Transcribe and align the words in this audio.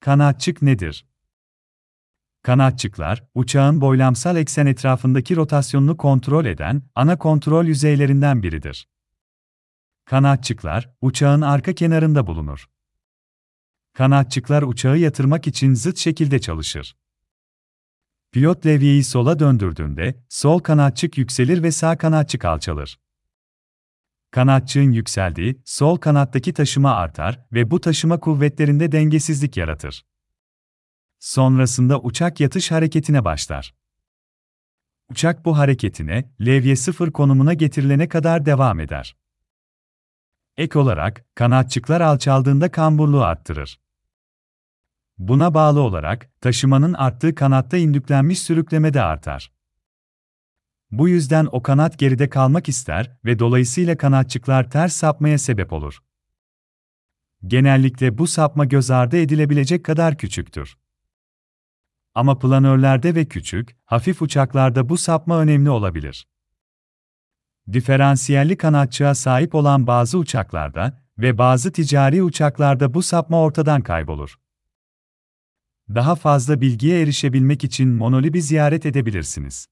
Kanatçık 0.00 0.62
nedir? 0.62 1.06
Kanatçıklar, 2.42 3.24
uçağın 3.34 3.80
boylamsal 3.80 4.36
eksen 4.36 4.66
etrafındaki 4.66 5.36
rotasyonunu 5.36 5.96
kontrol 5.96 6.44
eden 6.44 6.82
ana 6.94 7.18
kontrol 7.18 7.64
yüzeylerinden 7.64 8.42
biridir. 8.42 8.88
Kanatçıklar, 10.04 10.90
uçağın 11.00 11.40
arka 11.40 11.72
kenarında 11.72 12.26
bulunur. 12.26 12.68
Kanatçıklar 13.92 14.62
uçağı 14.62 14.98
yatırmak 14.98 15.46
için 15.46 15.74
zıt 15.74 15.98
şekilde 15.98 16.38
çalışır. 16.38 16.96
Pilot 18.32 18.66
levyeyi 18.66 19.04
sola 19.04 19.38
döndürdüğünde, 19.38 20.24
sol 20.28 20.58
kanatçık 20.58 21.18
yükselir 21.18 21.62
ve 21.62 21.72
sağ 21.72 21.98
kanatçık 21.98 22.44
alçalır. 22.44 22.98
Kanatçığın 24.30 24.92
yükseldiği, 24.92 25.62
sol 25.64 25.96
kanattaki 25.96 26.52
taşıma 26.52 26.94
artar 26.94 27.46
ve 27.52 27.70
bu 27.70 27.80
taşıma 27.80 28.20
kuvvetlerinde 28.20 28.92
dengesizlik 28.92 29.56
yaratır. 29.56 30.06
Sonrasında 31.18 32.00
uçak 32.00 32.40
yatış 32.40 32.70
hareketine 32.70 33.24
başlar. 33.24 33.74
Uçak 35.10 35.44
bu 35.44 35.58
hareketine, 35.58 36.32
levye 36.40 36.76
sıfır 36.76 37.10
konumuna 37.10 37.54
getirilene 37.54 38.08
kadar 38.08 38.46
devam 38.46 38.80
eder. 38.80 39.16
Ek 40.56 40.78
olarak, 40.78 41.24
kanatçıklar 41.34 42.00
alçaldığında 42.00 42.70
kamburluğu 42.70 43.22
arttırır. 43.22 43.80
Buna 45.18 45.54
bağlı 45.54 45.80
olarak, 45.80 46.40
taşımanın 46.40 46.92
arttığı 46.92 47.34
kanatta 47.34 47.76
indüklenmiş 47.76 48.38
sürükleme 48.38 48.94
de 48.94 49.02
artar. 49.02 49.52
Bu 50.90 51.08
yüzden 51.08 51.48
o 51.52 51.62
kanat 51.62 51.98
geride 51.98 52.30
kalmak 52.30 52.68
ister 52.68 53.16
ve 53.24 53.38
dolayısıyla 53.38 53.96
kanatçıklar 53.96 54.70
ters 54.70 54.92
sapmaya 54.92 55.38
sebep 55.38 55.72
olur. 55.72 55.98
Genellikle 57.46 58.18
bu 58.18 58.26
sapma 58.26 58.64
göz 58.64 58.90
ardı 58.90 59.16
edilebilecek 59.16 59.84
kadar 59.84 60.18
küçüktür. 60.18 60.78
Ama 62.14 62.38
planörlerde 62.38 63.14
ve 63.14 63.24
küçük, 63.24 63.76
hafif 63.84 64.22
uçaklarda 64.22 64.88
bu 64.88 64.98
sapma 64.98 65.40
önemli 65.40 65.70
olabilir. 65.70 66.26
Diferansiyelli 67.72 68.56
kanatçığa 68.56 69.14
sahip 69.14 69.54
olan 69.54 69.86
bazı 69.86 70.18
uçaklarda 70.18 71.02
ve 71.18 71.38
bazı 71.38 71.72
ticari 71.72 72.22
uçaklarda 72.22 72.94
bu 72.94 73.02
sapma 73.02 73.42
ortadan 73.42 73.82
kaybolur. 73.82 74.38
Daha 75.88 76.14
fazla 76.14 76.60
bilgiye 76.60 77.02
erişebilmek 77.02 77.64
için 77.64 77.88
Monolib'i 77.88 78.42
ziyaret 78.42 78.86
edebilirsiniz. 78.86 79.66